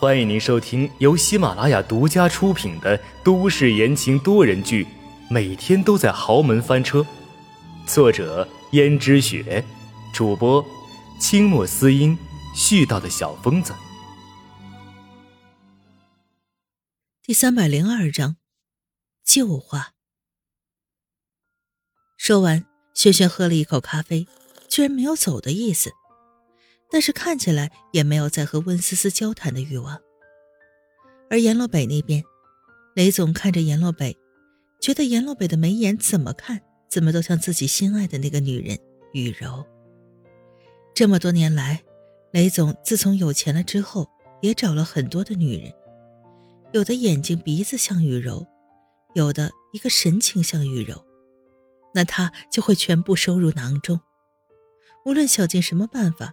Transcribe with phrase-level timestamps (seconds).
[0.00, 4.84] 欢迎您收听由喜马拉雅独家出品的都市言情多人剧
[5.28, 7.00] 《每天都在豪门翻车》，
[7.84, 9.64] 作者：胭脂雪，
[10.14, 10.64] 主播：
[11.18, 12.16] 清墨思音，
[12.54, 13.74] 絮叨的小疯子。
[17.24, 18.36] 第三百零二章，
[19.24, 19.94] 旧话。
[22.16, 24.28] 说完，轩轩喝了一口咖啡，
[24.68, 25.90] 居然没有走的意思。
[26.90, 30.00] 但是看起来也没有再和温思思交谈的欲望。
[31.30, 32.24] 而阎洛北那边，
[32.94, 34.16] 雷总看着阎洛北，
[34.80, 38.78] 觉得阎洛北的眉眼怎么看怎么都像自己心爱的那个女人
[39.12, 39.64] 雨柔。
[40.94, 41.84] 这么多年来，
[42.32, 44.08] 雷总自从有钱了之后，
[44.40, 45.72] 也找了很多的女人，
[46.72, 48.46] 有的眼睛鼻子像雨柔，
[49.14, 51.04] 有的一个神情像雨柔，
[51.94, 54.00] 那他就会全部收入囊中，
[55.04, 56.32] 无论想尽什么办法。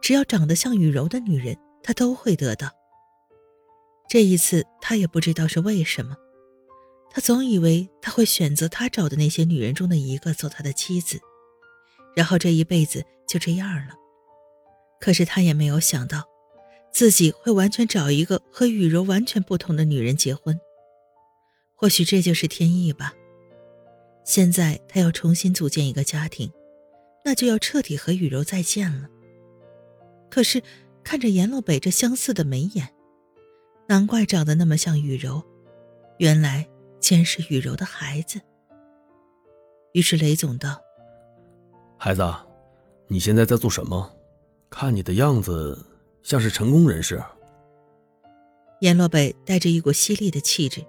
[0.00, 2.70] 只要长得像雨柔的女人，他都会得到。
[4.08, 6.16] 这一次，他也不知道是为什么，
[7.10, 11.20] 他总以为他会选择他找的那些女人中的一个做他的妻子，
[12.16, 13.94] 然后这一辈子就这样了。
[15.00, 16.24] 可是他也没有想到，
[16.90, 20.58] 自己会完全找一个和雨柔完全不同的女人结婚。
[21.74, 23.12] 或许这就是天意吧。
[24.24, 26.50] 现在他要重新组建一个家庭，
[27.24, 29.08] 那就要彻底和雨柔再见了。
[30.30, 30.62] 可是，
[31.02, 32.88] 看着阎洛北这相似的眉眼，
[33.88, 35.42] 难怪长得那么像雨柔，
[36.18, 36.68] 原来
[37.00, 38.40] 竟然是雨柔的孩子。
[39.92, 40.78] 于是雷总道
[41.96, 42.22] ：“孩子，
[43.06, 44.14] 你现在在做什么？
[44.68, 45.82] 看你的样子
[46.22, 47.22] 像是成功人士。”
[48.80, 50.84] 阎洛北带着一股犀利的气质，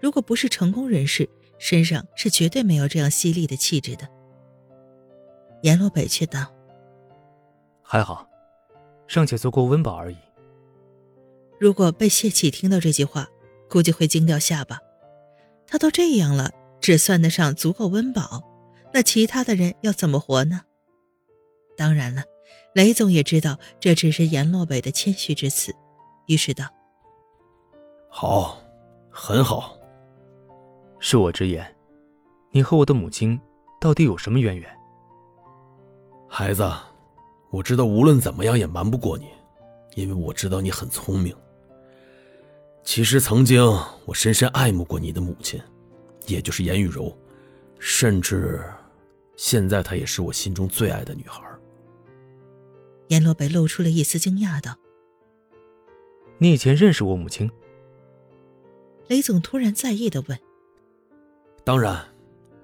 [0.00, 4.06] 如果不是成功人士，身上是绝对没有这样犀利的气质的。
[5.62, 6.52] 阎洛北却道
[7.80, 8.28] ：“还好。”
[9.06, 10.16] 尚且足够温饱而已。
[11.58, 13.26] 如果被谢启听到这句话，
[13.70, 14.78] 估计会惊掉下巴。
[15.66, 18.42] 他都这样了，只算得上足够温饱，
[18.92, 20.60] 那其他的人要怎么活呢？
[21.76, 22.24] 当然了，
[22.74, 25.74] 雷总也知道这只是阎洛北的谦虚之词，
[26.26, 26.66] 于是道
[28.08, 28.58] ：“好，
[29.10, 29.76] 很好。
[31.00, 31.76] 恕我直言，
[32.50, 33.40] 你和我的母亲
[33.80, 34.68] 到底有什么渊源？
[36.28, 36.70] 孩子。”
[37.56, 39.28] 我知道无论怎么样也瞒不过你，
[39.94, 41.34] 因为我知道你很聪明。
[42.82, 43.64] 其实曾经
[44.04, 45.58] 我深深爱慕过你的母亲，
[46.26, 47.16] 也就是严雨柔，
[47.78, 48.62] 甚至
[49.36, 51.42] 现在她也是我心中最爱的女孩。
[53.08, 54.76] 阎罗北露出了一丝惊讶道
[56.36, 57.50] ：“你以前认识我母亲？”
[59.08, 60.38] 雷总突然在意的问
[61.64, 62.04] ：“当然，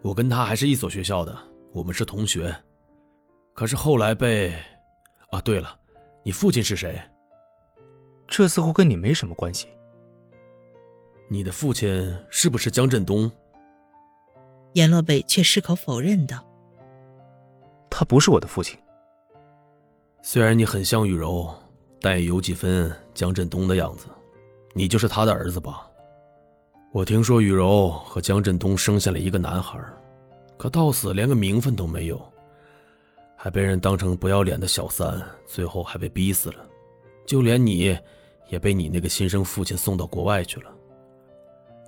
[0.03, 1.35] 我跟她还是一所学校的，
[1.73, 2.55] 我们是同学。
[3.55, 4.55] 可是后来被……”
[5.33, 5.75] 啊，对了，
[6.23, 7.01] 你父亲是谁？
[8.29, 9.67] 这似乎跟你没什么关系。
[11.27, 13.33] 你的父亲是不是江振东？
[14.75, 16.45] 阎洛北却矢口否认道
[17.89, 18.79] ：“他不是我的父亲。
[20.21, 21.51] 虽然你很像雨柔，
[21.99, 24.07] 但也有几分江振东的样子。
[24.75, 25.89] 你就是他的儿子吧？
[26.93, 29.79] 我听说雨柔和江振东生下了一个男孩，
[30.59, 32.21] 可到死连个名分都没有。”
[33.45, 36.65] 还被人当成不要脸的小三，最后还被逼死了。
[37.27, 37.99] 就连你，
[38.49, 40.71] 也被你那个亲生父亲送到国外去了。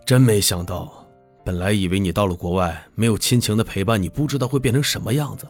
[0.05, 1.07] 真没想到，
[1.45, 5.47] 本来以为你到了国外没有亲情的陪伴，你不知道会变成什么样子，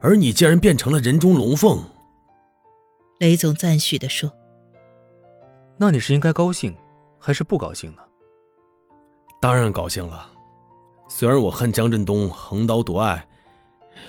[0.00, 1.82] 而你竟然变成了人中龙凤。
[3.18, 4.30] 雷总赞许的说
[5.80, 6.76] ：“那你是应该高兴，
[7.18, 8.02] 还是不高兴呢？”
[9.40, 10.30] 当然高兴了。
[11.08, 13.26] 虽然我恨江振东横刀夺爱。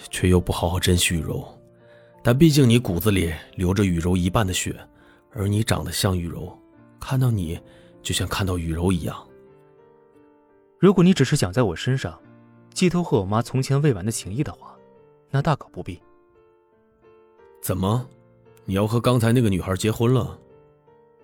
[0.09, 1.43] 却又不好好珍惜雨柔，
[2.23, 4.75] 但毕竟你骨子里流着雨柔一半的血，
[5.31, 6.51] 而你长得像雨柔，
[6.99, 7.59] 看到你
[8.01, 9.15] 就像看到雨柔一样。
[10.79, 12.19] 如果你只是想在我身上
[12.73, 14.75] 寄托和我妈从前未完的情谊的话，
[15.29, 16.01] 那大可不必。
[17.61, 18.07] 怎么，
[18.65, 20.39] 你要和刚才那个女孩结婚了？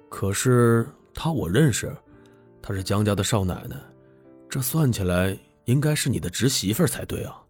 [0.10, 1.96] 可是她我认识，
[2.62, 3.76] 她是江家的少奶奶，
[4.48, 7.42] 这算起来应该是你的侄媳妇才对啊。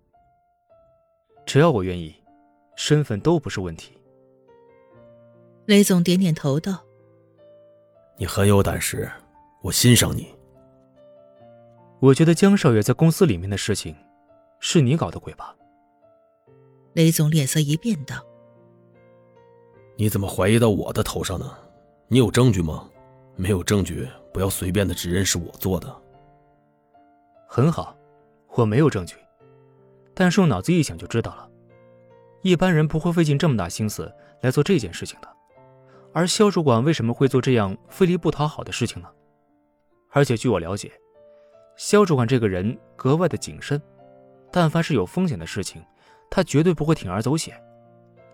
[1.47, 2.13] 只要我愿意，
[2.75, 3.97] 身份都不是问题。
[5.65, 6.83] 雷总点点头道
[8.19, 9.09] ：“你很有胆识，
[9.61, 10.27] 我欣赏你。
[12.01, 13.95] 我觉得江少爷在公司里面的事情，
[14.59, 15.55] 是你搞的鬼吧？”
[16.91, 18.17] 雷总脸色一变道
[19.95, 21.57] ：“你怎么怀疑到我的头上呢？
[22.09, 22.89] 你有证据吗？
[23.38, 26.01] 没有证据，不要随便的指认是我做的。”
[27.47, 27.95] 很好，
[28.49, 29.15] 我没有证据。
[30.19, 31.48] 但是用脑子一想就知道了，
[32.42, 34.12] 一般人不会费尽这么大心思
[34.42, 35.28] 来做这件事情的，
[36.12, 39.08] 而肖主管为什么会做这样费力不讨好的事情呢？
[40.10, 40.92] 而且据我了解，
[41.75, 43.80] 肖主管这个人格外的谨慎，
[44.52, 45.86] 但凡是有风险的事情，
[46.31, 47.56] 他绝对不会铤而走险，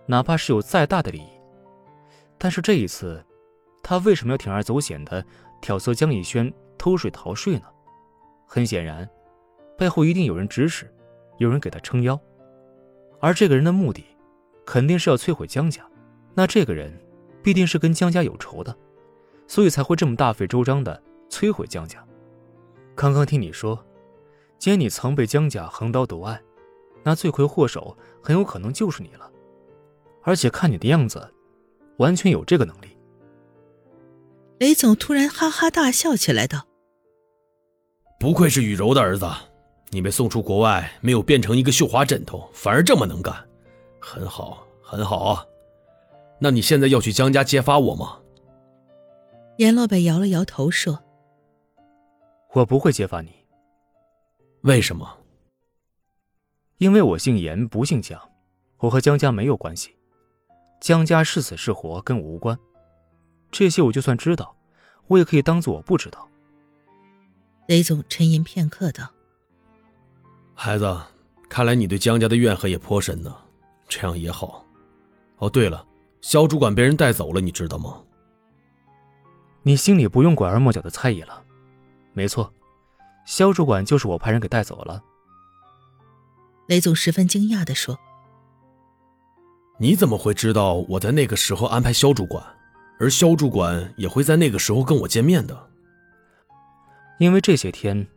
[0.06, 1.28] 哪怕是有再大的利益。
[2.38, 3.22] 但是这一次，
[3.84, 5.22] 他为什么要铤而走险的
[5.62, 7.66] 挑唆江逸轩偷税逃税呢？
[8.48, 9.10] 很显然，
[9.78, 10.90] 背后一定有人指使，
[11.38, 12.20] 有人给他撑腰，
[13.20, 14.06] 而这个人的目的，
[14.66, 15.86] 肯定是要摧毁江家。
[16.34, 16.98] 那这个人。
[17.44, 18.74] 必定是跟江家有仇的，
[19.50, 22.02] 所以才会这么大费周章的摧毁江家。
[22.96, 23.78] 刚刚听你说，
[24.58, 26.42] 既然你曾被江家横刀夺爱，
[27.04, 29.30] 那罪魁祸首很有可能就是你了。
[30.22, 31.30] 而且看你的样子，
[31.98, 32.98] 完全有这个能力。
[34.60, 36.66] 雷总突然哈哈大笑起来，道
[38.22, 39.30] ：“不愧是雨柔的儿子，
[39.94, 43.34] 你被送出国外，没有变成一个绣花枕头，反而这么能干，
[44.00, 45.46] 很好，很好啊。”
[46.40, 48.20] 那你现在要去江家揭发我吗？
[49.58, 51.00] 阎洛北摇了摇头说
[52.54, 53.32] ：“我不会揭发你。
[54.62, 55.20] 为什么？
[56.80, 58.20] 因为我姓严，不姓江，
[58.80, 59.96] 我和江家没有关系。
[60.82, 62.58] 江家是死是活跟我无关。
[63.52, 64.58] 这些我就算知道，
[65.08, 66.28] 我也可以当做我不知道。”
[67.68, 69.10] 雷总沉吟片刻道
[70.54, 71.02] ：“孩子，
[71.50, 73.36] 看来你对江家的怨恨也颇深呢。
[73.88, 74.66] 这样也好。
[75.38, 75.86] 哦，对了。”
[76.22, 78.02] 肖主管被人带走了，你知道吗？
[79.62, 81.44] 你心里不用拐弯抹角的猜疑了。
[82.14, 82.54] 没错，
[83.26, 85.04] 肖主管就是我派人给带走了。
[86.68, 88.00] 雷总十分惊讶的说
[89.80, 92.42] ：“你怎么会知道我在那个时候安排肖主管，
[93.02, 95.70] 而肖主管也会在那个时候跟我见面的？
[97.20, 98.08] 因为这些天，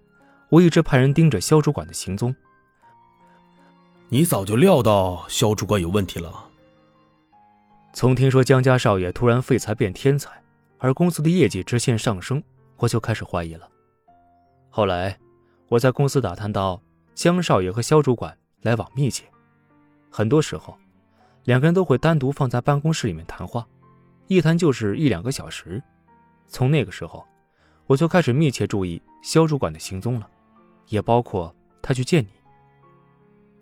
[0.49, 2.35] 我一直派人盯着肖主管的行踪。
[4.09, 6.49] 你早就料到肖主管有问题了。”
[7.93, 10.31] 从听说江家少爷突然废材变天才，
[10.79, 12.43] 而公司的业绩直线上升，
[12.77, 13.67] 我就开始怀疑了。
[14.69, 15.19] 后来，
[15.69, 16.81] 我在公司打探到
[17.15, 19.25] 江少爷和肖主管来往密切，
[20.11, 20.77] 很多时候，
[21.45, 23.67] 两个人都会单独放在办公室里面谈话，
[24.27, 25.83] 一谈就是一两个小时。
[26.47, 27.27] 从那个时候，
[27.87, 30.29] 我就开始密切注意肖主管的行踪了，
[30.89, 32.29] 也包括他去见你。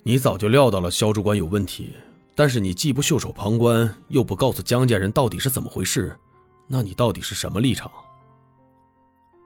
[0.03, 1.95] 你早就料到了肖主管有问题。
[2.37, 6.19] 但是你既不袖手旁观，又不告诉江家人到底是怎么回事，
[6.67, 7.89] 那你到底是什么立场？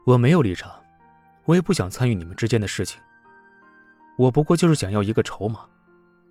[0.06, 0.72] 我没有立场，
[1.44, 2.98] 我也不想参与你们之间的事情。
[4.16, 5.66] 我不过就是想要一个筹码，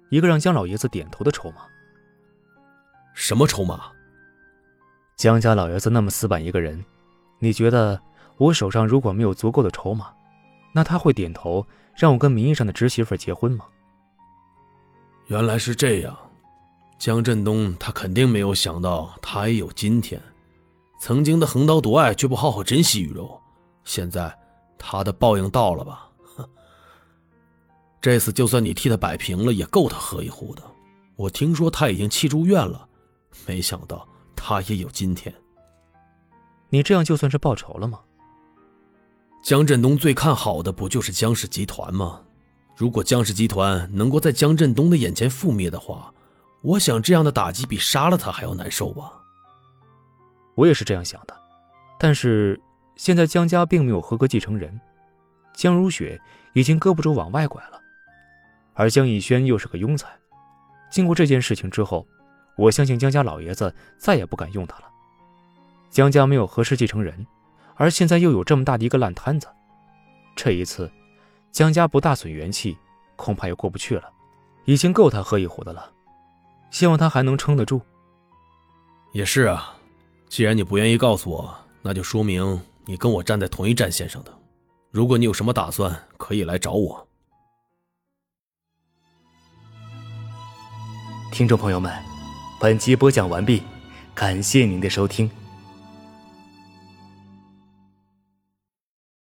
[0.10, 1.58] 一个让江老爷子点头的筹码。
[3.14, 3.92] 什么筹码？
[5.16, 6.84] 江家老爷子那么死板一个人，
[7.38, 8.02] 你觉得
[8.38, 10.12] 我手上如果没有足够的筹码，
[10.78, 11.66] 那他会点头
[11.96, 13.66] 让我跟名义上的侄媳妇结婚吗？
[15.26, 16.16] 原来是这样。
[17.00, 20.22] 江振东，他肯定没有想到他也有今天。
[21.00, 23.42] 曾经的横刀夺爱，却不好好珍惜雨柔，
[23.86, 24.32] 现在
[24.78, 26.08] 他的报应到了吧？
[26.36, 26.48] 哼！
[28.00, 30.62] 这次就算你替他摆平了，也够他喝一壶的。
[31.16, 32.88] 我听说他已经气住院了，
[33.48, 35.34] 没想到他也有今天。
[36.70, 38.02] 你这样就算是报仇了吗？
[39.48, 42.22] 江振东最看好的不就是江氏集团吗？
[42.76, 46.14] 如果江氏集团能够在江振东的眼前覆灭的话，
[46.62, 49.10] 我想这样的打击比杀了他还要难受吧。
[50.56, 51.34] 我也是这样想的，
[51.98, 52.60] 但是
[52.98, 54.78] 现在江家并没有合格继承人，
[55.56, 56.19] 江如雪
[56.52, 57.80] 已经胳膊肘往外拐了，
[58.74, 60.10] 而江逸轩又是个庸才。
[60.92, 62.06] 经过这件事情之后，
[62.57, 64.90] 我相信江家老爷子再也不敢用他了。
[65.90, 67.26] 江家没有合适继承人，
[67.78, 69.48] 而现在又有这么大的一个烂摊子，
[70.36, 70.92] 这一次
[71.52, 72.78] 江家不大损元气，
[73.16, 74.12] 恐怕也过不去了，
[74.66, 75.92] 已经够他喝一壶的了。
[76.69, 77.80] 希望他还能撑得住。
[79.14, 79.76] 也是啊，
[80.28, 84.34] 既然你不愿意告诉我，那就说明你跟我站在同一战线上的。
[84.92, 87.07] 如果你有什么打算，可以来找我。
[91.31, 91.94] 听众朋友们，
[92.60, 93.62] 本集播讲完毕，
[94.16, 95.30] 感谢您的收听。